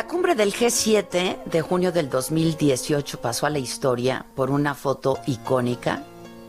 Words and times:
La 0.00 0.06
cumbre 0.06 0.34
del 0.34 0.54
G7 0.54 1.44
de 1.44 1.60
junio 1.60 1.92
del 1.92 2.08
2018 2.08 3.20
pasó 3.20 3.44
a 3.44 3.50
la 3.50 3.58
historia 3.58 4.24
por 4.34 4.50
una 4.50 4.74
foto 4.74 5.18
icónica, 5.26 6.04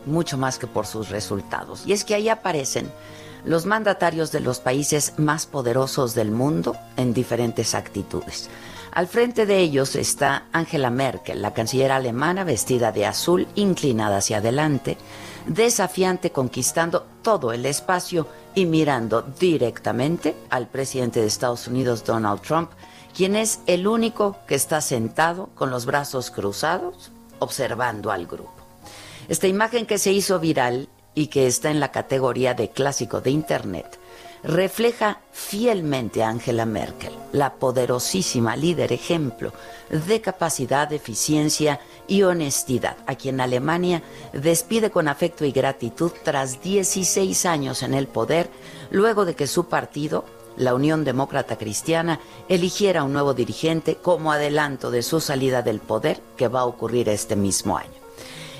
mucho 0.06 0.38
más 0.38 0.58
que 0.58 0.66
por 0.66 0.86
sus 0.86 1.10
resultados. 1.10 1.82
Y 1.86 1.92
es 1.92 2.06
que 2.06 2.14
ahí 2.14 2.30
aparecen 2.30 2.90
los 3.44 3.66
mandatarios 3.66 4.32
de 4.32 4.40
los 4.40 4.60
países 4.60 5.18
más 5.18 5.44
poderosos 5.44 6.14
del 6.14 6.30
mundo 6.30 6.74
en 6.96 7.12
diferentes 7.12 7.74
actitudes. 7.74 8.48
Al 8.90 9.06
frente 9.06 9.44
de 9.44 9.58
ellos 9.58 9.96
está 9.96 10.46
Angela 10.52 10.88
Merkel, 10.88 11.42
la 11.42 11.52
canciller 11.52 11.92
alemana 11.92 12.44
vestida 12.44 12.90
de 12.90 13.04
azul, 13.04 13.46
inclinada 13.54 14.16
hacia 14.16 14.38
adelante, 14.38 14.96
desafiante 15.46 16.32
conquistando 16.32 17.04
todo 17.20 17.52
el 17.52 17.66
espacio 17.66 18.26
y 18.54 18.64
mirando 18.64 19.20
directamente 19.20 20.34
al 20.48 20.68
presidente 20.68 21.20
de 21.20 21.26
Estados 21.26 21.68
Unidos, 21.68 22.02
Donald 22.02 22.40
Trump, 22.40 22.70
quien 23.16 23.36
es 23.36 23.60
el 23.66 23.86
único 23.86 24.36
que 24.46 24.54
está 24.54 24.80
sentado 24.80 25.50
con 25.54 25.70
los 25.70 25.86
brazos 25.86 26.30
cruzados 26.30 27.12
observando 27.38 28.10
al 28.10 28.26
grupo. 28.26 28.54
Esta 29.28 29.48
imagen 29.48 29.86
que 29.86 29.98
se 29.98 30.12
hizo 30.12 30.38
viral 30.38 30.88
y 31.14 31.26
que 31.26 31.46
está 31.46 31.70
en 31.70 31.80
la 31.80 31.90
categoría 31.90 32.54
de 32.54 32.70
clásico 32.70 33.20
de 33.20 33.30
Internet 33.30 33.98
refleja 34.42 35.20
fielmente 35.30 36.22
a 36.22 36.28
Angela 36.28 36.66
Merkel, 36.66 37.12
la 37.32 37.54
poderosísima 37.54 38.56
líder 38.56 38.92
ejemplo 38.92 39.52
de 39.88 40.20
capacidad, 40.20 40.92
eficiencia 40.92 41.80
y 42.08 42.24
honestidad, 42.24 42.96
a 43.06 43.14
quien 43.14 43.40
Alemania 43.40 44.02
despide 44.32 44.90
con 44.90 45.06
afecto 45.06 45.44
y 45.44 45.52
gratitud 45.52 46.10
tras 46.24 46.60
16 46.60 47.46
años 47.46 47.82
en 47.82 47.94
el 47.94 48.08
poder, 48.08 48.50
luego 48.90 49.24
de 49.24 49.36
que 49.36 49.46
su 49.46 49.66
partido, 49.66 50.24
la 50.56 50.74
Unión 50.74 51.04
Demócrata 51.04 51.56
Cristiana, 51.56 52.20
eligiera 52.48 53.04
un 53.04 53.12
nuevo 53.12 53.34
dirigente 53.34 53.96
como 53.96 54.32
adelanto 54.32 54.90
de 54.90 55.02
su 55.02 55.20
salida 55.20 55.62
del 55.62 55.80
poder 55.80 56.20
que 56.36 56.48
va 56.48 56.60
a 56.60 56.66
ocurrir 56.66 57.08
este 57.08 57.36
mismo 57.36 57.76
año. 57.76 57.90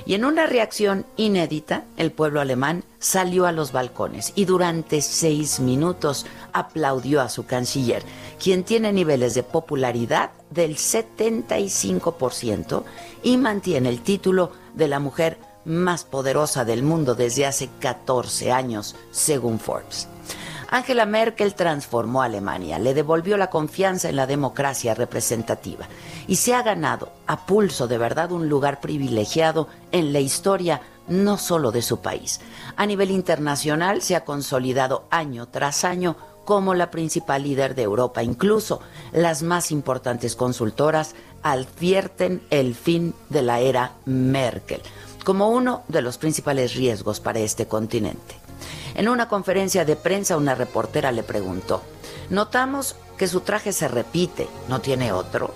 Y 0.05 0.15
en 0.15 0.25
una 0.25 0.47
reacción 0.47 1.07
inédita, 1.17 1.85
el 1.97 2.11
pueblo 2.11 2.41
alemán 2.41 2.83
salió 2.99 3.47
a 3.47 3.53
los 3.53 3.71
balcones 3.73 4.33
y 4.35 4.47
durante 4.47 5.01
seis 5.01 5.61
minutos 5.61 6.27
aplaudió 6.53 7.21
a 7.21 7.29
su 7.29 7.47
canciller, 7.47 8.03
quien 8.43 8.65
tiene 8.65 8.93
niveles 8.93 9.35
de 9.35 9.45
popularidad 9.45 10.31
del 10.51 10.77
75% 10.77 12.83
y 13.23 13.37
mantiene 13.37 13.91
el 13.91 14.03
título 14.03 14.51
de 14.75 14.89
la 14.89 14.99
mujer 14.99 15.39
más 15.65 16.03
poderosa 16.05 16.65
del 16.65 16.83
mundo 16.83 17.15
desde 17.15 17.47
hace 17.47 17.71
14 17.81 18.51
años, 18.51 18.97
según 19.13 19.61
Forbes. 19.61 20.09
Angela 20.73 21.05
Merkel 21.05 21.55
transformó 21.55 22.23
a 22.23 22.25
Alemania, 22.25 22.79
le 22.79 22.95
devolvió 22.95 23.37
la 23.37 23.51
confianza 23.51 24.09
en 24.09 24.17
la 24.17 24.27
democracia 24.27 24.95
representativa 24.95 25.87
y 26.27 26.37
se 26.37 26.55
ha 26.55 26.63
ganado 26.63 27.13
a 27.27 27.45
pulso 27.45 27.89
de 27.89 27.99
verdad 27.99 28.33
un 28.33 28.49
lugar 28.49 28.81
privilegiado 28.81 29.69
en 29.91 30.15
la 30.15 30.21
historia 30.21 30.81
no 31.09 31.37
solo 31.37 31.73
de 31.73 31.83
su 31.83 32.01
país. 32.01 32.41
A 32.75 32.87
nivel 32.87 33.11
internacional 33.11 34.01
se 34.01 34.17
ha 34.17 34.25
consolidado 34.25 35.05
año 35.11 35.47
tras 35.47 35.85
año 35.85 36.17
como 36.47 36.73
la 36.73 36.91
principal 36.91 37.43
líder 37.43 37.75
de 37.75 37.83
Europa. 37.83 38.23
Incluso 38.23 38.81
las 39.13 39.43
más 39.43 39.73
importantes 39.73 40.37
consultoras 40.37 41.15
advierten 41.43 42.41
el 42.49 42.75
fin 42.75 43.15
de 43.29 43.43
la 43.43 43.61
era 43.61 43.93
Merkel 44.07 44.81
como 45.23 45.51
uno 45.51 45.83
de 45.89 46.03
los 46.03 46.19
principales 46.19 46.75
riesgos 46.75 47.21
para 47.21 47.41
este 47.41 47.67
continente. 47.67 48.42
En 48.95 49.09
una 49.09 49.29
conferencia 49.29 49.85
de 49.85 49.97
prensa 49.97 50.37
una 50.37 50.55
reportera 50.55 51.13
le 51.13 51.23
preguntó, 51.23 51.83
notamos 52.31 52.97
que 53.17 53.27
su 53.27 53.41
traje 53.41 53.73
se 53.73 53.89
repite, 53.89 54.49
¿no 54.69 54.81
tiene 54.81 55.13
otro? 55.13 55.55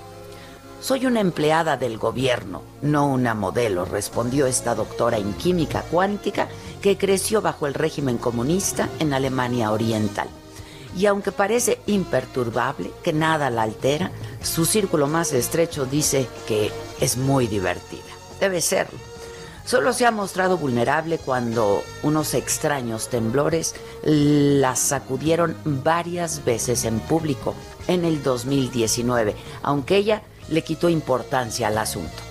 Soy 0.80 1.06
una 1.06 1.20
empleada 1.20 1.76
del 1.76 1.98
gobierno, 1.98 2.62
no 2.82 3.06
una 3.06 3.34
modelo, 3.34 3.84
respondió 3.84 4.46
esta 4.46 4.74
doctora 4.74 5.16
en 5.16 5.32
química 5.34 5.82
cuántica 5.90 6.48
que 6.80 6.96
creció 6.96 7.42
bajo 7.42 7.66
el 7.66 7.74
régimen 7.74 8.18
comunista 8.18 8.88
en 9.00 9.12
Alemania 9.12 9.72
Oriental. 9.72 10.28
Y 10.96 11.06
aunque 11.06 11.32
parece 11.32 11.80
imperturbable, 11.86 12.90
que 13.02 13.12
nada 13.12 13.50
la 13.50 13.62
altera, 13.62 14.12
su 14.42 14.64
círculo 14.64 15.08
más 15.08 15.32
estrecho 15.32 15.84
dice 15.84 16.28
que 16.46 16.70
es 17.00 17.16
muy 17.16 17.46
divertida. 17.48 18.02
Debe 18.40 18.60
serlo. 18.60 18.98
Solo 19.66 19.92
se 19.92 20.06
ha 20.06 20.12
mostrado 20.12 20.56
vulnerable 20.58 21.18
cuando 21.18 21.82
unos 22.04 22.34
extraños 22.34 23.08
temblores 23.08 23.74
la 24.04 24.76
sacudieron 24.76 25.56
varias 25.64 26.44
veces 26.44 26.84
en 26.84 27.00
público 27.00 27.56
en 27.88 28.04
el 28.04 28.22
2019, 28.22 29.34
aunque 29.64 29.96
ella 29.96 30.22
le 30.48 30.62
quitó 30.62 30.88
importancia 30.88 31.66
al 31.66 31.78
asunto. 31.78 32.22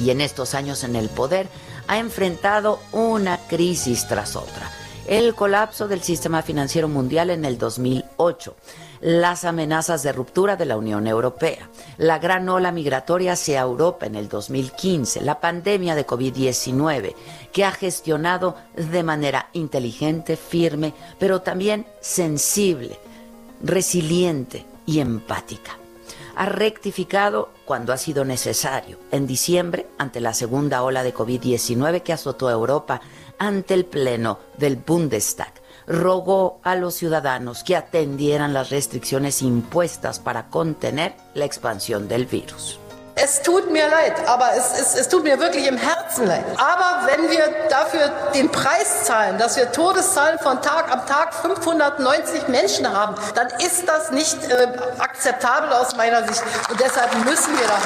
Y 0.00 0.10
en 0.10 0.20
estos 0.20 0.54
años 0.54 0.82
en 0.82 0.96
el 0.96 1.08
poder 1.08 1.48
ha 1.86 1.98
enfrentado 1.98 2.80
una 2.90 3.38
crisis 3.48 4.08
tras 4.08 4.34
otra. 4.34 4.77
El 5.08 5.34
colapso 5.34 5.88
del 5.88 6.02
sistema 6.02 6.42
financiero 6.42 6.86
mundial 6.86 7.30
en 7.30 7.46
el 7.46 7.56
2008, 7.56 8.54
las 9.00 9.46
amenazas 9.46 10.02
de 10.02 10.12
ruptura 10.12 10.54
de 10.56 10.66
la 10.66 10.76
Unión 10.76 11.06
Europea, 11.06 11.70
la 11.96 12.18
gran 12.18 12.46
ola 12.46 12.72
migratoria 12.72 13.32
hacia 13.32 13.62
Europa 13.62 14.04
en 14.04 14.16
el 14.16 14.28
2015, 14.28 15.22
la 15.22 15.40
pandemia 15.40 15.94
de 15.94 16.06
COVID-19, 16.06 17.14
que 17.52 17.64
ha 17.64 17.72
gestionado 17.72 18.56
de 18.76 19.02
manera 19.02 19.48
inteligente, 19.54 20.36
firme, 20.36 20.92
pero 21.18 21.40
también 21.40 21.86
sensible, 22.02 22.98
resiliente 23.62 24.66
y 24.84 25.00
empática. 25.00 25.78
Ha 26.38 26.46
rectificado 26.46 27.50
cuando 27.64 27.92
ha 27.92 27.96
sido 27.96 28.24
necesario. 28.24 29.00
En 29.10 29.26
diciembre, 29.26 29.88
ante 29.98 30.20
la 30.20 30.32
segunda 30.34 30.84
ola 30.84 31.02
de 31.02 31.12
COVID-19 31.12 32.04
que 32.04 32.12
azotó 32.12 32.46
a 32.46 32.52
Europa, 32.52 33.00
ante 33.40 33.74
el 33.74 33.84
Pleno 33.84 34.38
del 34.56 34.76
Bundestag, 34.76 35.52
rogó 35.88 36.60
a 36.62 36.76
los 36.76 36.94
ciudadanos 36.94 37.64
que 37.64 37.74
atendieran 37.74 38.52
las 38.52 38.70
restricciones 38.70 39.42
impuestas 39.42 40.20
para 40.20 40.48
contener 40.48 41.16
la 41.34 41.44
expansión 41.44 42.06
del 42.06 42.26
virus. 42.26 42.78
Es 43.22 43.42
tut 43.42 43.72
mir 43.72 43.88
leid, 43.88 44.14
aber 44.26 44.50
es, 44.56 44.80
es, 44.80 44.94
es 44.94 45.08
tut 45.08 45.24
mir 45.24 45.40
wirklich 45.40 45.66
im 45.66 45.76
Herzen 45.76 46.26
leid. 46.26 46.44
Aber 46.56 47.06
wenn 47.06 47.30
wir 47.30 47.44
dafür 47.68 48.12
den 48.34 48.50
Preis 48.50 49.04
zahlen, 49.04 49.38
dass 49.38 49.56
wir 49.56 49.72
Todeszahlen 49.72 50.38
von 50.38 50.62
Tag 50.62 50.92
am 50.92 51.04
Tag 51.06 51.34
590 51.34 52.46
Menschen 52.48 52.92
haben, 52.92 53.16
dann 53.34 53.48
ist 53.58 53.88
das 53.88 54.12
nicht 54.12 54.36
äh, 54.50 54.68
akzeptabel 54.98 55.72
aus 55.72 55.96
meiner 55.96 56.26
Sicht. 56.28 56.42
Und 56.70 56.78
deshalb 56.78 57.12
müssen 57.24 57.58
wir 57.58 57.66
da. 57.66 57.78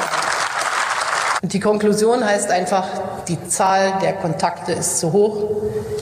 Und 1.41 1.51
die 1.51 1.59
Konklusion 1.59 2.23
heißt 2.23 2.51
einfach, 2.51 2.85
die 3.27 3.47
Zahl 3.49 3.93
der 4.01 4.13
Kontakte 4.13 4.73
ist 4.73 4.99
zu 4.99 5.11
hoch, 5.11 5.49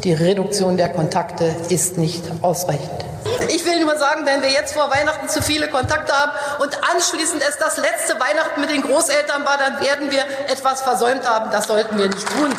die 0.03 0.13
Reduktion 0.13 0.77
der 0.77 0.89
Kontakte 0.89 1.55
ist 1.69 1.97
nicht 1.97 2.23
ausreichend. 2.41 3.05
Ich 3.49 3.65
will 3.65 3.79
nur 3.79 3.97
sagen, 3.97 4.25
wenn 4.25 4.41
wir 4.41 4.49
jetzt 4.49 4.73
vor 4.73 4.89
Weihnachten 4.89 5.27
zu 5.29 5.41
viele 5.41 5.67
Kontakte 5.69 6.13
haben 6.13 6.31
und 6.59 6.77
anschließend 6.93 7.41
es 7.47 7.57
das 7.57 7.77
letzte 7.77 8.19
Weihnachten 8.19 8.61
mit 8.61 8.69
den 8.69 8.81
Großeltern 8.81 9.45
war, 9.45 9.57
dann 9.57 9.79
werden 9.81 10.11
wir 10.11 10.23
etwas 10.47 10.81
versäumt 10.81 11.27
haben. 11.27 11.51
Das 11.51 11.67
sollten 11.67 11.97
wir 11.97 12.07
nicht 12.07 12.27
tun. 12.27 12.51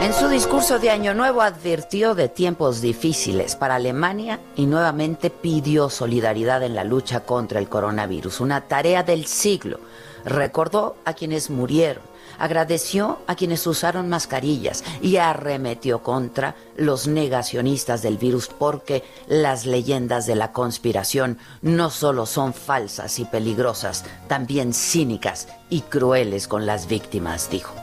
En 0.00 0.14
su 0.14 0.28
discurso 0.28 0.78
de 0.78 0.90
Año 0.90 1.12
Nuevo 1.12 1.42
advirtió 1.42 2.14
de 2.14 2.28
tiempos 2.28 2.80
difíciles 2.80 3.56
para 3.56 3.74
Alemania 3.74 4.38
y 4.56 4.66
nuevamente 4.66 5.28
pidió 5.28 5.90
solidaridad 5.90 6.62
en 6.62 6.74
la 6.74 6.84
lucha 6.84 7.20
contra 7.20 7.58
el 7.58 7.68
coronavirus, 7.68 8.40
una 8.40 8.62
tarea 8.62 9.02
del 9.02 9.26
siglo 9.26 9.80
recordó 10.24 10.96
a 11.04 11.14
quienes 11.14 11.50
murieron, 11.50 12.02
agradeció 12.38 13.18
a 13.26 13.34
quienes 13.34 13.66
usaron 13.66 14.08
mascarillas 14.08 14.84
y 15.00 15.16
arremetió 15.16 16.02
contra 16.02 16.54
los 16.76 17.06
negacionistas 17.06 18.02
del 18.02 18.18
virus 18.18 18.48
porque 18.48 19.04
las 19.26 19.66
leyendas 19.66 20.26
de 20.26 20.36
la 20.36 20.52
conspiración 20.52 21.38
no 21.62 21.90
solo 21.90 22.26
son 22.26 22.54
falsas 22.54 23.18
y 23.18 23.24
peligrosas, 23.24 24.04
también 24.28 24.72
cínicas 24.72 25.48
y 25.70 25.82
crueles 25.82 26.48
con 26.48 26.66
las 26.66 26.88
víctimas, 26.88 27.50
dijo. 27.50 27.74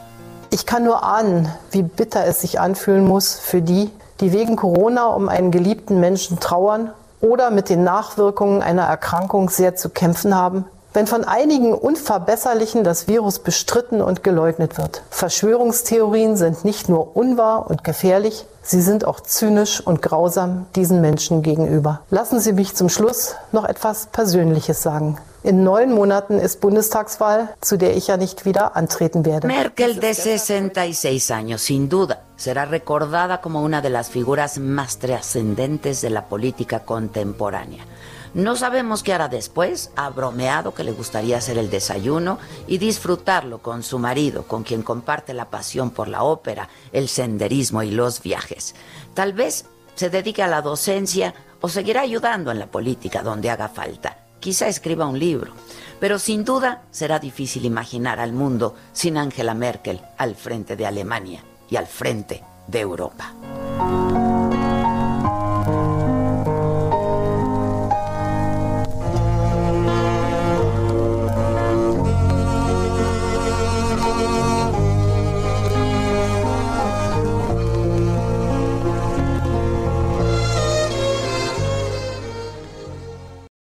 Ich 0.51 0.65
kann 0.65 0.85
nur 0.85 1.03
ahnen, 1.03 1.51
wie 1.71 1.81
bitter 1.81 2.25
es 2.25 2.41
sich 2.41 2.59
anfühlen 2.59 3.03
muss 3.03 3.37
für 3.39 3.61
die, 3.61 3.89
die 4.21 4.31
wegen 4.31 4.55
Corona 4.55 5.07
um 5.07 5.27
einen 5.27 5.51
geliebten 5.51 5.99
Menschen 5.99 6.39
trauern 6.39 6.93
oder 7.19 7.51
mit 7.51 7.69
den 7.69 7.83
Nachwirkungen 7.83 8.61
einer 8.61 8.83
Erkrankung 8.83 9.49
sehr 9.49 9.75
zu 9.75 9.89
kämpfen 9.89 10.33
haben, 10.33 10.65
wenn 10.95 11.07
von 11.07 11.25
einigen 11.25 11.73
Unverbesserlichen 11.73 12.83
das 12.83 13.07
Virus 13.07 13.39
bestritten 13.39 14.01
und 14.01 14.23
geleugnet 14.23 14.77
wird. 14.77 15.03
Verschwörungstheorien 15.09 16.37
sind 16.37 16.63
nicht 16.63 16.87
nur 16.89 17.15
unwahr 17.15 17.69
und 17.69 17.83
gefährlich, 17.83 18.45
sie 18.61 18.81
sind 18.81 19.05
auch 19.05 19.19
zynisch 19.19 19.81
und 19.81 20.01
grausam 20.01 20.65
diesen 20.75 21.01
Menschen 21.01 21.41
gegenüber. 21.41 22.01
Lassen 22.09 22.39
Sie 22.39 22.53
mich 22.53 22.75
zum 22.75 22.89
Schluss 22.89 23.35
noch 23.51 23.65
etwas 23.65 24.07
Persönliches 24.07 24.81
sagen. 24.81 25.17
In 25.43 25.63
neun 25.63 25.93
Monaten 25.93 26.39
ist 26.39 26.59
Bundestagswahl, 26.59 27.49
zu 27.61 27.77
der 27.77 27.95
ich 27.95 28.07
ja 28.07 28.17
nicht 28.17 28.45
wieder 28.45 28.75
antreten 28.75 29.25
werde. 29.25 29.45
Merkel, 29.45 29.93
de 29.99 30.11
66 30.11 31.31
años, 31.31 31.61
sin 31.61 31.87
duda, 31.87 32.23
será 32.35 32.65
recordada 32.65 33.41
como 33.41 33.61
una 33.61 33.81
de 33.81 33.91
las 33.91 34.09
figuras 34.09 34.57
más 34.57 34.97
trascendentes 34.97 36.01
de 36.01 36.09
la 36.09 36.25
política 36.25 36.79
contemporánea. 36.79 37.83
No 38.35 38.57
sabemos 38.57 39.01
qué 39.01 39.13
hará 39.13 39.29
después. 39.29 39.91
Ha 39.95 40.09
bromeado 40.09 40.73
que 40.73 40.83
le 40.83 40.91
gustaría 40.91 41.37
hacer 41.37 41.57
el 41.57 41.69
desayuno 41.69 42.37
y 42.67 42.79
disfrutarlo 42.79 43.59
con 43.59 43.81
su 43.81 43.97
marido, 43.97 44.43
con 44.43 44.63
quien 44.63 44.83
comparte 44.83 45.33
la 45.33 45.49
pasión 45.49 45.89
por 45.89 46.09
la 46.09 46.21
ópera, 46.21 46.67
el 46.91 47.07
senderismo 47.07 47.81
y 47.81 47.91
los 47.91 48.21
viajes. 48.21 48.75
Tal 49.13 49.31
vez 49.31 49.67
se 49.95 50.09
dedique 50.09 50.43
a 50.43 50.49
la 50.49 50.61
docencia 50.61 51.33
o 51.61 51.69
seguirá 51.69 52.01
ayudando 52.01 52.51
en 52.51 52.59
la 52.59 52.67
política 52.67 53.23
donde 53.23 53.49
haga 53.49 53.69
falta. 53.69 54.17
Quizá 54.41 54.67
escriba 54.67 55.05
un 55.05 55.17
libro. 55.17 55.53
Pero 56.01 56.19
sin 56.19 56.43
duda 56.43 56.83
será 56.91 57.19
difícil 57.19 57.63
imaginar 57.63 58.19
al 58.19 58.33
mundo 58.33 58.75
sin 58.91 59.17
Angela 59.17 59.53
Merkel 59.53 60.01
al 60.17 60.35
frente 60.35 60.75
de 60.75 60.85
Alemania 60.85 61.41
y 61.69 61.77
al 61.77 61.87
frente 61.87 62.43
de 62.67 62.81
Europa. 62.81 63.33